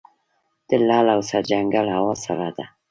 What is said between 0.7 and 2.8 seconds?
لعل او سرجنګل هوا سړه ده